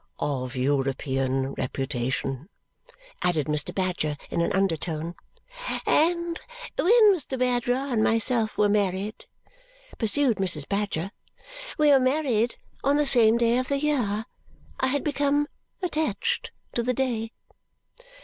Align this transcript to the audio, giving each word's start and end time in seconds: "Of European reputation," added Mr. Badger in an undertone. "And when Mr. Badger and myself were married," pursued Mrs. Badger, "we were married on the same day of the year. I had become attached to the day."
"Of 0.17 0.55
European 0.55 1.53
reputation," 1.53 2.49
added 3.21 3.45
Mr. 3.45 3.71
Badger 3.71 4.17
in 4.31 4.41
an 4.41 4.51
undertone. 4.51 5.13
"And 5.85 6.39
when 6.75 7.13
Mr. 7.15 7.37
Badger 7.37 7.75
and 7.75 8.03
myself 8.03 8.57
were 8.57 8.67
married," 8.67 9.27
pursued 9.99 10.37
Mrs. 10.37 10.67
Badger, 10.67 11.11
"we 11.77 11.91
were 11.91 11.99
married 11.99 12.55
on 12.83 12.97
the 12.97 13.05
same 13.05 13.37
day 13.37 13.59
of 13.59 13.67
the 13.67 13.77
year. 13.77 14.25
I 14.79 14.87
had 14.87 15.03
become 15.03 15.45
attached 15.83 16.49
to 16.73 16.81
the 16.81 16.95
day." 16.95 17.31